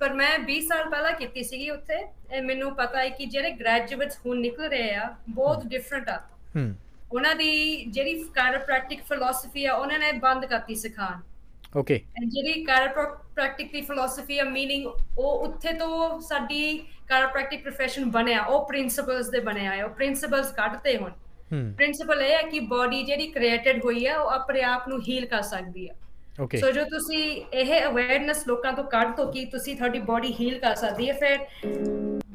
ਪਰ 0.00 0.12
ਮੈਂ 0.14 0.28
20 0.50 0.60
ਸਾਲ 0.68 0.88
ਪਹਿਲਾਂ 0.90 1.12
ਕੀਤੀ 1.12 1.42
ਸੀਗੀ 1.44 1.70
ਉੱਥੇ 1.70 1.96
ਇਹ 2.32 2.42
ਮੈਨੂੰ 2.42 2.74
ਪਤਾ 2.74 2.98
ਹੈ 2.98 3.08
ਕਿ 3.08 3.24
ਜਿਹੜੇ 3.26 3.50
ਗ੍ਰੈਜੂਏਟਸ 3.50 4.18
ਹੁਣ 4.26 4.38
ਨਿਕਲ 4.40 4.68
ਰਹੇ 4.68 4.94
ਆ 4.94 5.08
ਬਹੁਤ 5.30 5.66
ਡਿਫਰੈਂਟ 5.66 6.08
ਆ। 6.08 6.20
ਹਮ 6.56 6.74
ਉਹਨਾਂ 7.12 7.34
ਦੀ 7.34 7.50
ਜਿਹੜੀ 7.84 8.14
ਕਾਇਰੋਪ੍ਰੈਕਟਿਕ 8.34 9.02
ਫਿਲਾਸਫੀ 9.02 9.64
ਆ 9.66 9.72
ਉਹਨਾਂ 9.74 9.98
ਨੇ 9.98 10.12
ਬੰਦ 10.12 10.46
ਕਰਤੀ 10.46 10.74
ਸਿਖਾਣ 10.74 11.20
ਓਕੇ 11.75 11.99
ਜਿਹੜੀ 12.19 12.63
ਕਾਇਰੋਪ੍ਰੈਕਟਿਕ 12.63 13.71
ਦੀ 13.71 13.81
ਫਿਲਾਸਫੀ 13.81 14.39
ਆ 14.39 14.43
मीनिंग 14.43 14.89
ਉਹ 15.17 15.45
ਉੱਥੇ 15.45 15.73
ਤੋਂ 15.73 16.19
ਸਾਡੀ 16.21 16.77
ਕਾਇਰੋਪ੍ਰੈਕਟਿਕ 17.09 17.67
profession 17.67 18.11
ਬਣਿਆ 18.11 18.41
ਉਹ 18.41 18.65
ਪ੍ਰਿੰਸੀਪਲਸ 18.65 19.29
ਦੇ 19.29 19.39
ਬਣਿਆ 19.39 19.75
ਹੈ 19.75 19.83
ਉਹ 19.85 19.89
ਪ੍ਰਿੰਸੀਪਲਸ 19.89 20.51
ਕੱਢਤੇ 20.51 20.97
ਹੁਣ 20.97 21.11
ਹਮ 21.51 21.71
ਪ੍ਰਿੰਸੀਪਲ 21.73 22.21
ਇਹ 22.21 22.33
ਹੈ 22.35 22.41
ਕਿ 22.41 22.59
ਬਾਡੀ 22.59 23.03
ਜਿਹੜੀ 23.03 23.27
ਕ੍ਰੀਏਟਡ 23.27 23.83
ਹੋਈ 23.85 24.05
ਆ 24.05 24.17
ਉਹ 24.17 24.29
ਆਪਣੇ 24.29 24.61
ਆਪ 24.63 24.87
ਨੂੰ 24.87 25.01
ਹੀਲ 25.01 25.25
ਕਰ 25.25 25.41
ਸਕਦੀ 25.41 25.87
ਆ 25.87 25.93
ਓਕੇ 26.41 26.57
ਸੋ 26.57 26.71
ਜੋ 26.71 26.83
ਤੁਸੀਂ 26.83 27.23
ਇਹ 27.53 27.73
ਅਵੇਅਰਨੈਸ 27.85 28.47
ਲੋਕਾਂ 28.47 28.73
ਤੋਂ 28.73 28.83
ਕੱਢ 28.83 29.15
ਦੋ 29.15 29.31
ਕਿ 29.31 29.45
ਤੁਸੀਂ 29.45 29.75
ਤੁਹਾਡੀ 29.75 29.99
ਬਾਡੀ 29.99 30.33
ਹੀਲ 30.39 30.59
ਕਰ 30.59 30.75
ਸਕਦੀ 30.75 31.09
ਹੈ 31.09 31.13
ਫਿਰ 31.13 31.37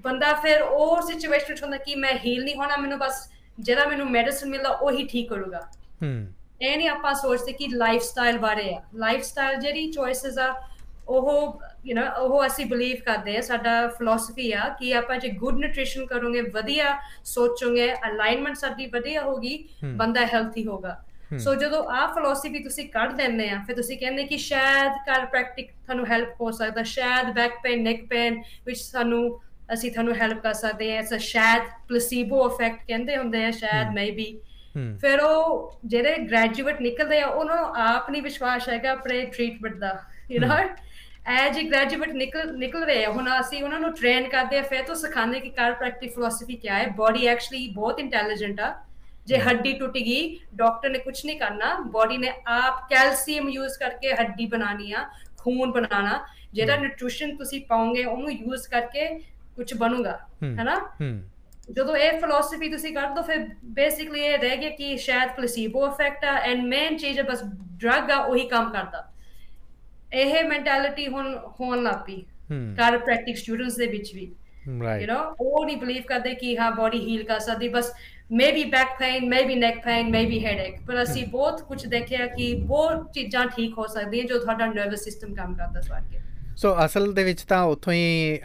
ਬੰਦਾ 0.00 0.32
ਫਿਰ 0.34 0.62
ਉਹ 0.62 1.00
ਸਿਚੁਏਸ਼ਨ 1.02 1.48
ਵਿੱਚ 1.48 1.62
ਹੁੰਦਾ 1.62 1.76
ਕਿ 1.76 1.94
ਮੈਂ 1.94 2.12
ਹੀਲ 2.26 2.44
ਨਹੀਂ 2.44 2.54
ਹੋਣਾ 2.56 2.76
ਮੈਨੂੰ 2.76 2.98
ਬਸ 2.98 3.28
ਜਿਹੜਾ 3.58 3.84
ਮੈਨੂੰ 3.84 4.10
ਮੈਡੀਸਿਨ 4.10 4.50
ਮਿਲਦਾ 4.50 4.68
ਉਹੀ 4.70 5.06
ਠੀਕ 5.06 5.28
ਕਰੂਗਾ 5.28 5.60
ਹਮ 6.02 6.26
ਇਹ 6.61 6.77
ਨਹੀਂ 6.77 6.89
ਆਪਾਂ 6.89 7.13
ਸੋਚਦੇ 7.13 7.51
ਕਿ 7.51 7.67
ਲਾਈਫ 7.67 8.01
ਸਟਾਈਲ 8.01 8.37
ਬਾਰੇ 8.37 8.73
ਆ 8.73 8.81
ਲਾਈਫ 8.95 9.23
ਸਟਾਈਲ 9.23 9.59
ਜਿਹੜੀ 9.59 9.91
ਚੋਇਸਸ 9.91 10.37
ਆ 10.39 10.53
ਉਹ 11.07 11.59
ਯੂ 11.85 11.95
نو 11.95 12.03
ਉਹ 12.19 12.45
ਅਸੀਂ 12.45 12.65
ਬਲੀਵ 12.65 13.01
ਕਰਦੇ 13.05 13.35
ਆ 13.37 13.41
ਸਾਡਾ 13.41 13.87
ਫਿਲਾਸਫੀ 13.87 14.51
ਆ 14.51 14.67
ਕਿ 14.79 14.93
ਆਪਾਂ 14.95 15.17
ਜੇ 15.17 15.29
ਗੁੱਡ 15.41 15.57
ਨਿਊਟ੍ਰੀਸ਼ਨ 15.59 16.05
ਕਰੋਗੇ 16.05 16.41
ਵਧੀਆ 16.53 16.97
ਸੋਚੋਗੇ 17.23 17.91
ਅਲਾਈਨਮੈਂਟ 18.07 18.57
ਸਾਡੀ 18.57 18.85
ਵਧੀਆ 18.93 19.21
ਹੋਗੀ। 19.21 19.57
ਬੰਦਾ 19.97 20.25
ਹੈਲਥੀ 20.25 20.65
ਹੋਗਾ। 20.67 20.97
ਸੋ 21.43 21.53
ਜਦੋਂ 21.55 21.83
ਆ 21.91 22.05
ਫਿਲਾਸਫੀ 22.07 22.63
ਤੁਸੀਂ 22.63 22.87
ਕੱਢ 22.89 23.15
ਦਿੰਦੇ 23.17 23.49
ਆ 23.49 23.61
ਫਿਰ 23.67 23.75
ਤੁਸੀਂ 23.75 23.97
ਕਹਿੰਦੇ 23.97 24.23
ਕਿ 24.23 24.37
ਸ਼ਾਇਦ 24.37 24.91
ਕਾਇਰੋਪ੍ਰੈਕਟਿਕ 25.05 25.71
ਤੁਹਾਨੂੰ 25.85 26.05
ਹੈਲਪ 26.07 26.41
ਹੋ 26.41 26.51
ਸਕਦਾ 26.51 26.83
ਸ਼ਾਇਦ 26.83 27.31
ਬੈਕ 27.35 27.59
ਪੇਨ 27.63 27.83
ਨੈਕ 27.83 28.05
ਪੇਨ 28.09 28.41
ਵਿੱਚ 28.65 28.79
ਸਾਨੂੰ 28.79 29.23
ਅਸੀਂ 29.73 29.91
ਤੁਹਾਨੂੰ 29.91 30.15
ਹੈਲਪ 30.15 30.41
ਕਰ 30.41 30.53
ਸਕਦੇ 30.53 30.95
ਆ 30.95 30.99
ਇਟਸ 30.99 31.13
ਅ 31.13 31.17
ਸ਼ਾਇਦ 31.27 31.69
ਪਲੇਸੀਬੋ 31.87 32.45
ਇਫੈਕਟ 32.49 32.85
ਕਹਿੰਦੇ 32.87 33.17
ਹੁੰਦੇ 33.17 33.45
ਆ 33.45 33.51
ਸ਼ਾਇਦ। 33.51 33.93
ਮੇਬੀ 33.95 34.27
ਫਿਰ 35.01 35.19
ਉਹ 35.19 35.79
ਜਿਹੜੇ 35.85 36.17
ਗ੍ਰੈਜੂਏਟ 36.17 36.81
ਨਿਕਲਦੇ 36.81 37.21
ਆ 37.21 37.27
ਉਹਨਾਂ 37.27 37.55
ਨੂੰ 37.55 37.75
ਆਪ 37.77 38.09
ਨਹੀਂ 38.09 38.21
ਵਿਸ਼ਵਾਸ 38.21 38.69
ਹੈਗਾ 38.69 38.91
ਆਪਣੇ 38.91 39.25
ਟ੍ਰੀਟਮੈਂਟ 39.25 39.75
ਦਾ 39.75 39.99
ਯੂ 40.31 40.41
نو 40.41 40.67
ਐਜ 41.27 41.59
ਗ੍ਰੈਜੂਏਟ 41.59 42.09
ਨਿਕਲ 42.09 42.57
ਨਿਕਲ 42.57 42.83
ਰਹੇ 42.85 43.05
ਆ 43.05 43.11
ਹੁਣ 43.11 43.29
ਅਸੀਂ 43.39 43.63
ਉਹਨਾਂ 43.63 43.79
ਨੂੰ 43.79 43.93
ਟ੍ਰੇਨ 43.93 44.27
ਕਰਦੇ 44.29 44.57
ਆ 44.57 44.61
ਫਿਰ 44.61 44.83
ਤੋਂ 44.83 44.95
ਸਿਖਾਉਂਦੇ 44.95 45.39
ਕਿ 45.39 45.49
ਕਾਇਰੋਪ੍ਰੈਕਟਿਕ 45.49 46.13
ਫਿਲਾਸਫੀ 46.15 46.55
ਕੀ 46.55 46.67
ਹੈ। 46.67 46.87
ਬਾਡੀ 46.87 47.27
ਐਕਚੁਅਲੀ 47.27 47.67
ਬਹੁਤ 47.69 47.99
ਇੰਟੈਲੀਜੈਂਟ 47.99 48.59
ਆ। 48.59 48.73
ਜੇ 49.25 49.37
ਹੱਡੀ 49.37 49.73
ਟੁੱਟ 49.73 49.93
ਗਈ 49.93 50.39
ਡਾਕਟਰ 50.55 50.89
ਨੇ 50.89 50.99
ਕੁਝ 50.99 51.25
ਨਹੀਂ 51.25 51.39
ਕਰਨਾ। 51.39 51.73
ਬਾਡੀ 51.85 52.17
ਨੇ 52.17 52.31
ਆਪ 52.47 52.89
ਕੈਲਸ਼ੀਅਮ 52.89 53.49
ਯੂਜ਼ 53.49 53.77
ਕਰਕੇ 53.79 54.13
ਹੱਡੀ 54.13 54.45
ਬਣਾਣੀ 54.45 54.91
ਆ 54.91 55.05
ਖੂਨ 55.37 55.71
ਬਣਾਣਾ 55.71 56.19
ਜਿਹੜਾ 56.53 56.75
ਨਿਊਟ੍ਰੀਸ਼ਨ 56.75 57.35
ਤੁਸੀਂ 57.37 57.61
ਪਾਓਗੇ 57.69 58.05
ਉਹਨੂੰ 58.05 58.31
ਯੂਜ਼ 58.31 58.67
ਕਰਕੇ 58.69 59.07
ਕੁਝ 59.55 59.73
ਬਣੂਗਾ। 59.73 60.19
ਹੈਨਾ? 60.43 60.75
ਜਦੋਂ 61.69 61.95
ਇਹ 61.97 62.19
ਫਿਲਾਸਫੀ 62.19 62.69
ਤੁਸੀਂ 62.69 62.93
ਕਰ 62.93 63.09
ਦੋ 63.09 63.21
ਫਿਰ 63.21 63.45
ਬੇਸਿਕਲੀ 63.75 64.21
ਇਹ 64.21 64.37
ਰਹਿ 64.39 64.57
ਗਿਆ 64.57 64.69
ਕਿ 64.69 64.95
ਸ਼ਾਇਦ 64.97 65.29
ਪਲੇਸੀਬੋ 65.35 65.85
ਇਫੈਕਟ 65.87 66.25
ਆ 66.25 66.37
ਐਂਡ 66.49 66.63
ਮੇਨ 66.65 66.97
ਚੀਜ਼ 66.97 67.19
ਹੈ 67.19 67.23
ਬਸ 67.23 67.43
ਡਰਗ 67.81 68.11
ਆ 68.11 68.17
ਉਹੀ 68.17 68.47
ਕੰਮ 68.47 68.69
ਕਰਦਾ। 68.71 69.03
ਇਹ 70.13 70.43
ਮੈਂਟੈਲਿਟੀ 70.43 71.07
ਹੁਣ 71.07 71.35
ਹੋਣ 71.59 71.83
ਲੱਪੀ 71.83 72.23
ਕਾਇਰੋਪ੍ਰੈਕਟਿਕ 72.77 73.37
ਸਟੂਡੈਂਟਸ 73.37 73.75
ਦੇ 73.75 73.87
ਵਿੱਚ 73.87 74.13
ਵੀ। 74.15 74.31
ਯੂ 74.67 74.81
ਰਾਈਟ 74.83 75.09
نو 75.09 75.17
ਉਹ 75.39 75.65
ਨਹੀਂ 75.65 75.77
ਬਲੀਵ 75.77 76.03
ਕਰਦੇ 76.03 76.33
ਕਿ 76.35 76.57
ਹਾਂ 76.57 76.71
ਬਾਡੀ 76.71 76.99
ਹੀਲ 76.99 77.23
ਕਰ 77.23 77.39
ਸਕਦੀ 77.39 77.67
ਬਸ 77.69 77.91
maybe 78.31 78.63
back 78.63 78.97
pain 78.99 79.27
maybe 79.29 79.55
neck 79.55 79.83
pain 79.83 80.09
maybe 80.11 80.43
headache 80.45 80.79
ਪਰ 80.87 81.01
ਅਸੀਂ 81.03 81.25
ਬਹੁਤ 81.27 81.61
ਕੁਝ 81.61 81.85
ਦੇਖਿਆ 81.85 82.27
ਕਿ 82.27 82.53
ਬਹੁਤ 82.63 83.11
ਚੀਜ਼ਾਂ 83.13 83.45
ਠੀਕ 83.47 83.77
ਹੋ 83.77 83.87
ਸਕਦੀਆਂ 83.87 84.25
ਜੋ 84.25 84.39
ਤੁਹਾਡਾ 84.39 84.65
ਨਰਵਸ 84.65 85.03
ਸਿਸਟਮ 85.03 85.33
ਕੰਮ 85.33 85.55
ਕਰਦਾ 85.55 85.81
ਸਵਾਰ 85.81 86.01
ਕੇ। 86.11 86.19
ਸੋ 86.57 86.75
ਅਸਲ 86.85 87.11
ਦੇ 87.13 87.23
ਵਿੱਚ 87.23 87.41
ਤਾਂ 87.43 87.61
ਉੱਥੋਂ 87.63 87.93
ਹੀ 87.93 88.39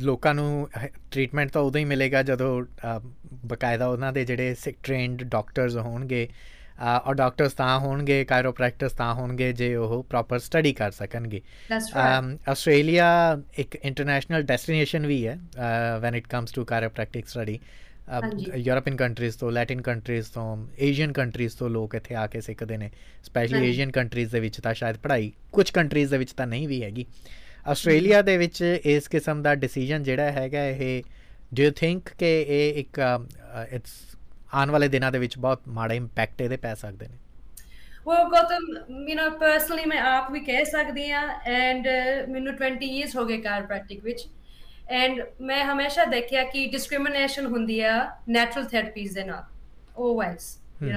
ਲੋਕਾਂ 0.00 0.34
ਨੂੰ 0.34 0.68
ਟ੍ਰੀਟਮੈਂਟ 1.10 1.50
ਤਾਂ 1.50 1.62
ਉਦੋਂ 1.62 1.80
ਹੀ 1.80 1.84
ਮਿਲੇਗਾ 1.84 2.22
ਜਦੋਂ 2.22 2.64
ਬਕਾਇਦਾ 3.46 3.86
ਉਹਨਾਂ 3.86 4.12
ਦੇ 4.12 4.24
ਜਿਹੜੇ 4.24 4.54
ਸਿਕ 4.54 4.76
ਟ੍ਰੇਨਡ 4.82 5.22
ਡਾਕਟਰਸ 5.22 5.76
ਹੋਣਗੇ 5.76 6.28
ਔਰ 7.06 7.14
ਡਾਕਟਰਸ 7.14 7.52
ਤਾਂ 7.52 7.78
ਹੋਣਗੇ 7.78 8.24
ਕਾਇਰੋਪ੍ਰੈਕਟਰਸ 8.24 8.92
ਤਾਂ 8.92 9.12
ਹੋਣਗੇ 9.14 9.52
ਜੇ 9.52 9.74
ਉਹ 9.74 10.02
ਪ੍ਰੋਪਰ 10.02 10.38
ਸਟੱਡੀ 10.38 10.72
ਕਰ 10.72 10.90
ਸਕਣਗੇ। 10.90 11.40
ਆਸਟ੍ਰੇਲੀਆ 12.48 13.10
ਇੱਕ 13.58 13.74
ਇੰਟਰਨੈਸ਼ਨਲ 13.74 14.42
ਡੈਸਟੀਨੇਸ਼ਨ 14.42 15.06
ਵੀ 15.06 15.26
ਹੈ 15.26 15.38
when 16.02 16.14
it 16.14 16.26
comes 16.28 16.52
to 16.52 16.64
chiropractic 16.64 17.28
study. 17.28 17.58
European 18.56 18.96
countries 18.96 19.36
ਤੋਂ 19.38 19.50
ਲੈਟਿਨ 19.52 19.82
ਕੰਟਰੀਜ਼ 19.82 20.30
ਤੋਂ 20.30 20.66
ਏਸ਼ੀਅਨ 20.78 21.12
ਕੰਟਰੀਜ਼ 21.12 21.56
ਤੋਂ 21.56 21.68
ਲੋਕ 21.70 21.94
ਇੱਥੇ 21.94 22.14
ਆ 22.14 22.26
ਕੇ 22.26 22.40
ਸਿੱਖਦੇ 22.40 22.76
ਨੇ। 22.76 22.90
ਸਪੈਸ਼ਲੀ। 23.24 23.68
ਏਸ਼ੀਅਨ 23.68 23.90
ਕੰਟਰੀਜ਼ 23.90 24.32
ਦੇ 24.32 24.40
ਵਿੱਚ 24.40 24.60
ਤਾਂ 24.60 24.74
ਸ਼ਾਇਦ 24.74 24.96
ਪੜ੍ਹਾਈ 24.96 25.32
ਕੁਝ 25.52 25.70
ਕੰਟਰੀਜ਼ 25.70 26.10
ਦੇ 26.10 26.18
ਵਿੱਚ 26.18 26.32
ਤਾਂ 26.32 26.46
ਨਹੀਂ 26.46 26.68
ਵੀ 26.68 26.82
ਹੈਗੀ। 26.82 27.06
ਆਸਟ੍ਰੇਲੀਆ 27.66 28.22
ਦੇ 28.22 28.36
ਵਿੱਚ 28.36 28.62
ਇਸ 28.62 29.08
ਕਿਸਮ 29.08 29.42
ਦਾ 29.42 29.54
ਡਿਸੀਜਨ 29.54 30.02
ਜਿਹੜਾ 30.02 30.30
ਹੈਗਾ 30.30 30.64
ਇਹ 30.66 31.02
ਡੂ 31.54 31.62
ਯੂ 31.62 31.70
ਥਿੰਕ 31.70 32.08
ਕਿ 32.18 32.30
ਇਹ 32.40 32.80
ਇੱਕ 32.80 33.00
ਇਟਸ 33.72 33.92
ਆਉਣ 34.54 34.70
ਵਾਲੇ 34.70 34.88
ਦਿਨਾਂ 34.88 35.12
ਦੇ 35.12 35.18
ਵਿੱਚ 35.18 35.38
ਬਹੁਤ 35.38 35.68
ਮਾੜਾ 35.68 35.94
ਇੰਪੈਕਟ 35.94 36.40
ਇਹਦੇ 36.40 36.56
ਪੈ 36.56 36.74
ਸਕਦੇ 36.74 37.08
ਨੇ 37.08 37.18
well 38.08 38.30
Gautam 38.30 38.64
you 39.08 39.16
know 39.18 39.28
personally 39.42 39.88
ਮੈਂ 39.88 40.00
ਆਪ 40.02 40.30
ਵੀ 40.32 40.40
ਕਹਿ 40.40 40.64
ਸਕਦੀ 40.64 41.10
ਆ 41.10 41.20
ਐਂਡ 41.46 41.88
ਮੈਨੂੰ 42.28 42.54
20 42.62 42.82
ਇਅਰਸ 42.82 43.16
ਹੋ 43.16 43.24
ਗਏ 43.24 43.36
ਕਾਇਰੋਪ੍ਰੈਕਟਿਕ 43.40 44.04
ਵਿੱਚ 44.04 44.26
ਐਂਡ 44.90 45.20
ਮੈਂ 45.40 45.64
ਹਮੇਸ਼ਾ 45.64 46.04
ਦੇਖਿਆ 46.04 46.42
ਕਿ 46.44 46.66
ਡਿਸਕ੍ਰਿਮੀਨੇਸ਼ਨ 46.66 47.46
ਹੁੰਦੀ 47.46 47.80
ਆ 47.80 47.94
ਨੈਚੁਰਲ 48.28 48.68
ਥੈਰੇਪੀਜ਼ 48.68 49.14
ਦੇ 49.14 49.24
ਨਾਲ 49.24 49.44
always 49.96 50.58
you 50.80 50.92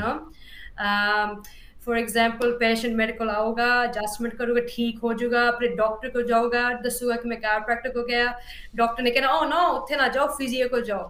Hmm. 0.77 1.41
For 1.85 1.97
example 1.97 2.51
patient 2.59 2.95
मेरे 2.97 3.13
को 3.13 3.29
आओगा 3.29 3.67
एडजस्टमेंट 3.83 4.37
करोगे 4.37 4.61
ठीक 4.69 4.99
हो 5.03 5.13
जाऊगा 5.13 5.47
अपने 5.47 5.67
डॉक्टर 5.75 6.09
को 6.09 6.21
जाओगा 6.27 6.69
दसूगा 6.85 7.15
कि 7.15 7.29
मैं 7.29 7.39
कैर 7.41 7.59
प्रैक्टर 7.65 7.89
को 7.89 8.03
गया 8.03 8.33
डॉक्टर 8.75 9.03
ने 9.03 9.11
कहना 9.11 9.33
ओ 9.33 9.45
ना 9.49 9.67
उत्थे 9.67 9.95
ना 9.95 10.07
जाओ 10.15 10.27
फिजियो 10.37 10.67
को 10.69 10.81
जाओ। 10.81 11.05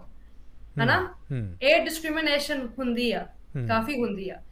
है 0.78 0.84
हम्म, 0.84 0.86
ना? 0.86 1.58
ए 1.62 1.78
डिस्क्रिमिनेशन 1.84 2.68
होंगी 2.78 3.10
है 3.10 3.24
काफ़ी 3.58 3.94
होंगी 4.00 4.24
है 4.24 4.44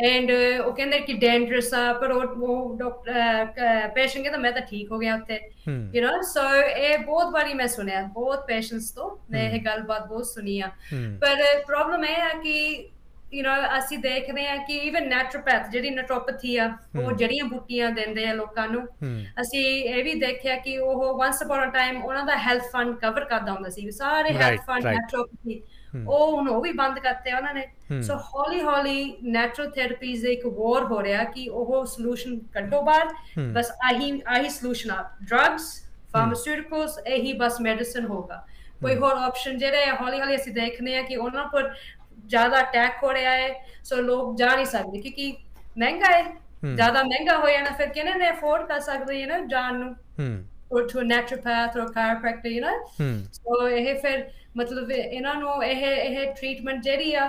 एंड 0.00 0.30
कहते 0.76 0.98
कि 1.00 1.14
डेंजरस 1.14 1.72
आ 1.74 1.92
पर 2.00 2.12
पेशेंट 3.94 4.24
कहता 4.24 4.38
मैं 4.38 4.52
तो 4.54 4.60
ठीक 4.70 4.90
हो 4.92 4.98
गया 4.98 5.16
उत्थे 5.16 5.38
सो 6.24 6.46
ए 6.54 6.96
बहुत 7.06 7.32
बारी 7.32 7.54
मैं 7.54 7.66
सुनया 7.68 8.02
बहुत 8.14 8.44
पेशेंट्स 8.48 8.94
तो 8.94 9.08
मैं 9.30 9.42
हम्म। 9.42 9.54
ये 9.54 9.58
गलबात 9.64 10.06
बहुत 10.08 10.32
सुनी 10.34 10.56
है 10.56 10.70
हम्म। 10.90 11.16
पर 11.16 11.62
प्रॉब्लम 11.66 12.04
है 12.04 12.30
कि 12.36 12.90
ਯੂ 13.34 13.44
نو 13.44 13.78
ਅਸੀਂ 13.78 13.98
ਦੇਖਦੇ 13.98 14.46
ਆ 14.48 14.56
ਕਿ 14.56 14.76
ਇਵਨ 14.78 15.08
ਨੈਚੁਰੋਪੈਥ 15.08 15.68
ਜਿਹੜੀ 15.70 15.90
ਨੈਟਰੋਪੈਥੀ 15.90 16.56
ਆ 16.56 16.66
ਉਹ. 16.96 17.12
ਜੜੀਆਂ 17.12 17.44
ਬੂਟੀਆਂ 17.44 17.90
ਦਿੰਦੇ 17.90 18.26
ਆ 18.26 18.32
ਲੋਕਾਂ 18.32 18.68
ਨੂੰ 18.68 18.82
ਅਸੀਂ 19.40 19.64
ਇਹ 19.84 20.02
ਵੀ 20.04 20.14
ਦੇਖਿਆ 20.20 20.56
ਕਿ 20.56 20.76
ਉਹ 20.78 21.16
ਵਾਂਸ 21.18 21.42
ਅਪਨ 21.42 21.64
ਅ 21.64 21.70
ਟਾਈਮ 21.70 22.02
ਉਹਨਾਂ 22.04 22.24
ਦਾ 22.24 22.36
ਹੈਲਥ 22.38 22.70
ਫੰਡ 22.72 22.96
ਕਵਰ 22.98 23.24
ਕਰਦਾ 23.24 23.52
ਹੁੰਦਾ 23.52 23.70
ਸੀ 23.70 23.90
ਸਾਰੇ 23.90 24.32
ਹੈਲਥ 24.34 24.60
ਫੰਡ. 24.66 24.86
ਨੈਚੁਰੋਪੈਥੀ. 24.86 25.62
ਉਹ 26.08 26.32
ਹੁਣ 26.32 26.48
ਉਹ 26.48 26.60
ਵੀ 26.62 26.72
ਬੰਦ 26.72 26.98
ਕਰਤੇ 26.98 27.30
ਆ 27.30 27.36
ਉਹਨਾਂ 27.36 27.54
ਨੇ. 27.54 27.66
ਸੋ 28.02 28.14
ਹੌਲੀ 28.28 28.60
ਹੌਲੀ 28.60 29.16
ਨੈਚੁਰਲ 29.22 29.70
ਥੈਰੇਪੀਜ਼ 29.70 30.22
ਦੇ 30.22 30.32
ਇੱਕ 30.32 30.46
ਵਾਰ 30.46 30.84
ਹੋ 30.84 31.02
ਰਿਹਾ 31.02 31.24
ਕਿ 31.24 31.48
ਉਹ 31.48 31.84
ਸੋਲੂਸ਼ਨ 31.86 32.38
ਕੱਢੋ 32.54 32.82
ਬਾਹਰ. 32.82 33.08
ਬਸ 33.52 33.70
ਆਹੀ 33.84 34.20
ਆਹੀ 34.28 34.48
ਸੋਲੂਸ਼ਨ 34.48 34.90
ਆ 34.90 35.02
ਡਰੱਗਸ 35.22 35.72
ਫਾਰਮਾਸਿਊਟਿਕਲਸ 36.12 36.98
ਇਹੀ 37.06 37.32
ਬਸ 37.32 37.60
ਮੈਡੀਸਨ 37.60 38.04
ਹੋਗਾ 38.06 38.44
ਕੋਈ 38.82 38.96
ਹੋਰ 38.96 39.16
ਆਪਸ਼ਨ 39.16 39.58
ਜਿਹੜੇ 39.58 39.90
ਹੌਲੀ 40.00 40.20
ਹੌਲੀ 40.20 40.34
ਅਸੀਂ 40.36 40.52
ਦੇਖਨੇ 40.52 40.96
ਆ 40.96 41.02
ਕਿ 41.02 41.16
ਉਹਨਾਂ 41.16 41.44
ਪਰ 41.44 41.70
ਜ਼ਿਆਦਾ 42.26 42.60
ਅਟੈਕ 42.60 43.02
ਹੋ 43.04 43.12
ਰਿਹਾ 43.14 43.32
ਹੈ 43.32 43.52
ਸੋ 43.84 43.96
ਲੋਕ 44.02 44.36
ਜਾ 44.36 44.54
ਨਹੀਂ 44.54 44.66
ਸਕਦੇ 44.66 45.00
ਕਿਉਂਕਿ 45.00 45.32
ਮਹਿੰਗਾ 45.78 46.16
ਹੈ 46.16 46.22
Hmm. 46.64 46.74
ਜ਼ਿਆਦਾ 46.76 47.02
ਮਹਿੰਗਾ 47.02 47.36
ਹੋ 47.38 47.48
ਜਾਣਾ 47.48 47.70
ਫਿਰ 47.70 47.88
ਕਿਹਨੇ 47.88 48.12
ਨੇ 48.14 48.28
ਅਫੋਰਡ 48.30 48.66
ਕਰ 48.68 48.80
ਸਕਦੇ 48.80 49.14
ਯੂ 49.14 49.26
نو 49.28 49.46
ਜਾਣ 49.48 49.74
ਨੂੰ? 49.74 49.94
ਹਮ 50.20 50.42
or 50.70 50.82
to 50.90 51.00
a 51.00 51.02
naturopath 51.08 51.74
or 51.76 51.82
a 51.82 51.90
chiropractor 51.96 52.52
you 52.52 52.60
know? 52.62 52.76
ਹਮ 53.00 53.18
ਸੋ 53.32 53.68
ਇਹ 53.68 53.94
ਫਿਰ 53.94 54.24
ਮਤਲਬ 54.56 54.90
ਇਹਨਾਂ 54.92 55.34
ਨੂੰ 55.34 55.64
ਇਹ 55.64 55.84
ਇਹ 55.86 56.32
ਟ੍ਰੀਟਮੈਂਟ 56.34 56.82
ਜਿਹੜੀ 56.82 57.12
ਆ 57.14 57.28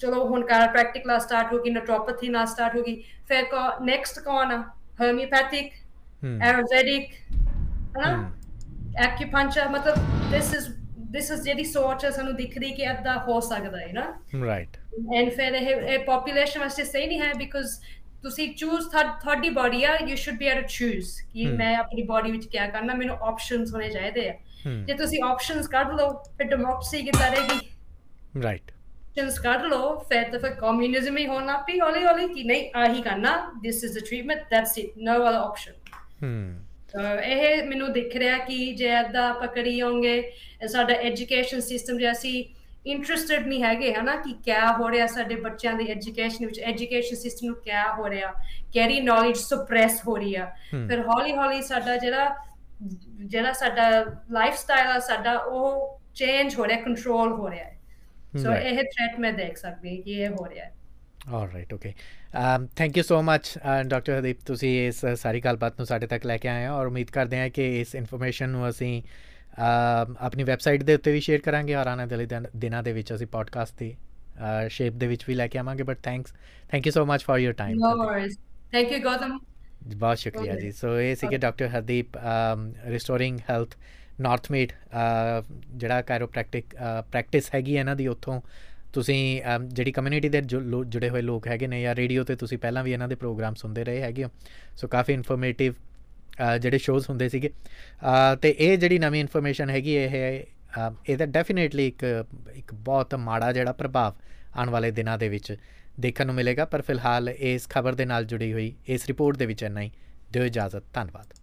ਚਲੋ 0.00 0.24
ਹੁਣ 0.28 0.42
chiropractic 0.50 1.06
ਨਾਲ 1.06 1.20
ਸਟਾਰਟ 1.20 1.52
ਹੋ 1.52 1.58
ਗਈ 1.58 1.70
ਨੈਟਰੋਪੈਥੀ 1.70 2.28
ਨਾਲ 2.28 2.46
ਸਟਾਰਟ 2.46 2.76
ਹੋ 2.76 2.82
ਗਈ 2.82 2.94
ਫਿਰ 3.28 3.44
ਕੋ 3.44 3.60
ਨੈਕਸਟ 3.84 4.18
ਕੌਣ 4.18 4.52
ਆ? 4.52 4.58
ਹਮ 5.00 5.18
ਆਯੁਰਵੈਦਿਕ 6.42 7.12
ਹਨਾ? 7.96 8.06
ਹਮ 8.06 8.30
ਐਕਿਪੰਚਰ 9.04 9.68
ਮਤਲਬ 9.68 10.32
this 10.34 10.52
is 10.58 10.68
this 11.16 11.34
is 11.34 11.42
ਜਿਹੜੀ 11.42 11.64
ਸੋਚ 11.64 12.06
ਸਾਨੂੰ 12.06 12.34
ਦਿਖਦੀ 12.36 12.70
ਕਿ 12.70 12.82
ਏਦਾਂ 12.82 13.16
ਹੋ 13.18 13.40
ਸਕਦਾ 13.40 13.80
ਹੈ 13.80 13.92
ਨਾ। 13.92 14.06
ਰਾਈਟ 14.44 14.76
ਐਂਡ 15.16 15.30
ਫਿਰ 15.30 15.54
ਇਹ 15.54 15.98
population 15.98 16.60
ਵਾਸਤੇ 16.60 16.84
ਸਹੀ 16.84 17.06
ਨਹੀਂ 17.06 17.20
ਹੈ 17.20 17.32
ਬਿਕੋਜ਼ 17.34 17.78
ਤੁਸੀਂ 18.22 18.54
ਚੂਜ਼ 18.54 18.88
ਤੁਹਾਡੀ 18.90 19.48
ਬਾਡੀ 19.50 19.84
ਆ 19.84 19.96
you 20.06 20.16
should 20.16 20.38
be 20.38 20.46
able 20.46 20.60
to 20.62 20.66
choose 20.68 21.10
ਕਿ. 21.32 21.46
ਮੈਂ 21.46 21.76
ਆਪਣੀ 21.76 22.02
ਬਾਡੀ 22.02 22.30
ਵਿੱਚ 22.32 22.46
ਕੀ 22.46 22.58
ਕਰਨਾ 22.72 22.94
ਮੈਨੂੰ 22.94 23.16
ਆਪਸ਼ਨਸ 23.22 23.74
ਹੋਣੇ 23.74 23.88
ਚਾਹੀਦੇ 23.90 24.28
ਆ। 24.28 24.34
ਜੇ 24.86 24.94
ਤੁਸੀਂ 24.94 25.22
ਆਪਸ਼ਨਸ 25.24 25.68
ਕੱਢ 25.68 25.90
ਲਓ 25.92 26.12
ਫਿਰ 26.38 26.46
ਡੈਮੋਕ੍ਰੇਸੀ 26.46 27.02
ਕਿੱਦਾਂ 27.02 27.30
ਰਹੇਗੀ? 27.30 27.70
ਰਾਈਟ 28.42 28.70
ਆਪਸ਼ਨਸ 28.70 29.38
ਕੱਢ 29.38 29.62
ਲਓ 29.62 29.94
ਫਿਰ 30.08 30.30
ਤਾਂ 30.30 30.38
ਫਿਰ 30.40 30.50
ਕਮਿਊਨਿਜ਼ਮ 30.50 31.16
ਹੀ 31.16 31.26
ਹੋਣਾ 31.26 31.56
ਪਈ 31.56 31.80
ਹੌਲੀ 31.80 32.04
ਹੌਲੀ 32.04 32.28
ਕਿ 32.28 32.44
ਨਹੀਂ 32.44 32.70
ਆਹੀ 32.76 33.02
ਕਰਨਾ 33.02 33.36
this 33.62 33.84
is 33.84 33.98
the 33.98 34.02
treatment 34.04 34.42
that's 34.50 34.78
it 34.78 34.92
no 34.98 35.16
other 35.16 35.34
option 35.34 35.72
hmm 36.22 36.64
ਇਹ 37.02 37.62
ਮੈਨੂੰ 37.64 37.92
ਦਿਖ 37.92 38.16
ਰਿਹਾ 38.16 38.38
ਕਿ 38.38 38.74
ਜੇ 38.74 39.00
ਅੱਦਾ 39.00 39.32
ਪਕੜੀ 39.32 39.82
ਹੋਗੇ 39.82 40.32
ਸਾਡਾ 40.66 40.94
ਐਜੂਕੇਸ਼ਨ 40.94 41.60
ਸਿਸਟਮ 41.60 41.98
ਜੇ 41.98 42.10
ਅਸੀਂ 42.10 42.44
ਇੰਟਰਸਟਿਡ 42.86 43.46
ਨਹੀਂ 43.46 43.62
ਹੈਗੇ 43.62 43.94
ਹਨਾ 43.94 44.16
ਕਿ 44.16 44.34
ਕਿਆ 44.44 44.72
ਹੋ 44.72 44.90
ਰਿਹਾ 44.90 45.06
ਸਾਡੇ 45.06 45.34
ਬੱਚਿਆਂ 45.34 45.74
ਦੀ 45.74 45.86
ਐਜੂਕੇਸ਼ਨ 45.90 46.46
ਵਿੱਚ 46.46 46.60
ਐਜੂਕੇਸ਼ਨ 46.60 47.16
ਸਿਸਟਮ 47.16 47.46
ਨੂੰ 47.46 47.56
ਕਿਆ 47.56 47.92
ਹੋ 47.94 48.08
ਰਿਹਾ 48.10 48.32
ਕਿਹੜੀ 48.72 49.00
ਨੌਲੇਜ 49.00 49.36
ਸਪਰੈਸ 49.36 50.00
ਹੋ 50.08 50.16
ਰਹੀ 50.16 50.34
ਆ। 50.34 50.44
ਫਿਰ 50.70 51.00
ਹੌਲੀ 51.00 51.32
ਹੌਲੀ 51.32 51.62
ਸਾਡਾ 51.62 51.96
ਜਿਹੜਾ 51.96 52.34
ਜਿਹੜਾ 53.24 53.52
ਸਾਡਾ 53.52 53.88
ਲਾਈਫ 54.30 54.54
ਸਟਾਈਲ 54.54 54.86
ਆ 54.86 54.98
ਸਾਡਾ 54.98 55.36
ਉਹ 55.38 56.00
ਚੇਂਜ 56.14 56.54
ਹੋ 56.54 56.66
ਰਿਹਾ 56.66 56.80
ਕੰਟਰੋਲ 56.80 57.32
ਹੋ 57.32 57.50
ਰਿਹਾ 57.50 57.64
ਹੈ। 57.64 57.78
ਸੋ 58.42 58.54
ਇਹ 58.54 58.76
ਥ੍ਰੈਟ 58.76 59.18
ਮੈਂ 59.20 59.32
ਦੇਖ 59.32 59.56
ਸਕਦੀ 59.56 59.96
ਕਿ 59.96 60.12
ਇਹ 60.12 60.28
ਹੋ 60.28 60.48
ਰਿਹਾ 60.48 60.64
ਹੈ। 60.64 60.72
All 61.26 61.48
right 61.48 61.72
okay 61.74 61.92
thank 62.76 62.96
you 62.96 63.02
so 63.02 63.20
much 63.22 63.52
doctor 63.84 64.18
Hardeep 64.18 64.40
ਤੁਸੀਂ 64.46 64.72
ਇਸ 64.80 65.04
uh, 65.04 65.14
ਸਾਰੀ 65.16 65.40
ਗੱਲਬਾਤ 65.40 65.78
ਨੂੰ 65.78 65.86
ਸਾਡੇ 65.86 66.06
ਤੱਕ 66.06 66.26
ਲੈ 66.26 66.36
ਕੇ 66.38 66.48
ਆਏ 66.48 66.66
ਹੋ 66.66 66.74
ਔਰ 66.74 66.86
ਉਮੀਦ 66.86 67.10
ਕਰਦੇ 67.10 67.38
ਹਾਂ 67.38 67.48
ਕਿ 67.50 67.68
ਇਸ 67.80 67.94
ਇਨਫੋਰਮੇਸ਼ਨ 67.94 68.48
ਨੂੰ 68.48 68.68
ਅਸੀਂ 68.68 69.00
um, 69.00 70.14
ਆਪਣੀ 70.18 70.44
ਵੈਬਸਾਈਟ 70.44 70.82
ਦੇ 70.82 70.94
ਉੱਤੇ 70.94 71.12
ਵੀ 71.12 71.20
ਸ਼ੇਅਰ 71.20 71.40
ਕਰਾਂਗੇ 71.40 71.74
ਔਰ 71.74 71.86
ਆਉਣ 71.86 72.06
ਵਾਲੇ 72.06 72.26
ਦਿਨਾਂ 72.56 72.82
ਦੇ 72.82 72.92
ਵਿੱਚ 72.92 73.14
ਅਸੀਂ 73.14 73.26
ਪੋਡਕਾਸਟ 73.28 73.78
ਦੀ 73.78 73.90
uh, 73.90 74.68
ਸ਼ੇਪ 74.68 74.94
ਦੇ 74.94 75.06
ਵਿੱਚ 75.06 75.24
ਵੀ 75.28 75.34
ਲੈ 75.34 75.46
ਕੇ 75.46 75.58
ਆਵਾਂਗੇ 75.58 75.82
but 75.82 76.02
thanks 76.02 76.32
thank 76.70 76.86
you 76.86 76.92
so 76.92 77.04
much 77.06 77.24
for 77.24 77.40
your 77.40 77.56
time 77.56 77.78
no 77.78 77.96
worries 77.98 78.38
thank 78.72 78.92
you 78.92 79.00
Gautam 79.00 79.38
ਬਹੁਤ 79.88 80.18
ਸ਼ੁਕਰੀਆ 80.18 80.54
ਜੀ 80.56 80.70
ਸੋ 80.72 80.98
ਇਹ 80.98 81.14
ਸੀਗੇ 81.16 81.38
doctor 81.38 81.68
Hardeep 81.68 82.16
Restoring 82.86 83.40
Health 83.50 83.74
Northmead 84.50 84.72
ਜਿਹੜਾ 85.72 86.00
ਕਾਇਰੋਪ੍ਰੈਕਟਿਕ 86.02 86.74
ਪ੍ਰੈਕਟਿਸ 87.10 87.54
ਹੈਗੀ 87.54 87.74
ਇਹਨਾਂ 87.74 87.96
ਦੀ 87.96 88.06
ਉੱਥੋਂ 88.08 88.40
ਤੁਸੀਂ 88.94 89.42
ਜਿਹੜੀ 89.66 89.92
ਕਮਿਊਨਿਟੀ 89.92 90.28
ਦੇ 90.28 90.40
ਜੁੜੇ 90.42 91.08
ਹੋਏ 91.08 91.22
ਲੋਕ 91.22 91.46
ਹੈਗੇ 91.48 91.66
ਨੇ 91.66 91.80
ਜਾਂ 91.82 91.94
ਰੇਡੀਓ 91.94 92.24
ਤੇ 92.24 92.36
ਤੁਸੀਂ 92.36 92.58
ਪਹਿਲਾਂ 92.58 92.84
ਵੀ 92.84 92.92
ਇਹਨਾਂ 92.92 93.08
ਦੇ 93.08 93.14
ਪ੍ਰੋਗਰਾਮ 93.14 93.54
ਸੁਣਦੇ 93.54 93.84
ਰਹੇ 93.84 94.00
ਹੈਗੇ 94.02 94.26
ਸੋ 94.76 94.88
ਕਾਫੀ 94.88 95.12
ਇਨਫੋਰਮੇਟਿਵ 95.12 95.74
ਜਿਹੜੇ 96.60 96.78
ਸ਼ੋਜ਼ 96.78 97.08
ਹੁੰਦੇ 97.10 97.28
ਸੀਗੇ। 97.28 97.50
ਤੇ 98.42 98.54
ਇਹ 98.58 98.76
ਜਿਹੜੀ 98.78 98.98
ਨਵੀਂ 98.98 99.20
ਇਨਫੋਰਮੇਸ਼ਨ 99.20 99.70
ਹੈਗੀ, 99.70 99.94
ਇਹ 99.94 100.44
ਇਹਦਾ 101.08 101.26
ਡੈਫੀਨਿਟਲੀ 101.26 101.86
ਇੱਕ 101.86 102.04
ਇੱਕ 102.54 102.74
ਬਹੁਤ 102.74 103.14
ਮਾੜਾ 103.20 103.52
ਜਿਹੜਾ 103.52 103.72
ਪ੍ਰਭਾਵ 103.72 104.14
ਆਉਣ 104.56 104.70
ਵਾਲੇ 104.70 104.90
ਦਿਨਾਂ 104.90 105.18
ਦੇ 105.18 105.28
ਵਿੱਚ 105.28 105.56
ਦੇਖਣ 106.00 106.26
ਨੂੰ 106.26 106.34
ਮਿਲੇਗਾ, 106.34 106.64
ਪਰ 106.64 106.82
ਫਿਲਹਾਲ 106.82 107.28
ਇਸ 107.28 107.68
ਖਬਰ 107.70 107.94
ਦੇ 107.94 108.04
ਨਾਲ 108.04 108.24
ਜੁੜੀ 108.24 108.52
ਹੋਈ, 108.52 108.74
ਇਸ 108.88 109.06
ਰਿਪੋਰਟ 109.06 109.36
ਦੇ 109.36 109.46
ਵਿੱਚ 109.46 109.62
ਇੰਨਾ 109.62 109.80
ਹੀ। 109.80 109.90
ਦਿਓ 110.32 110.44
ਇਜਾਜ਼ਤ, 110.44 110.82
ਧੰਨਵਾਦ। 110.94 111.34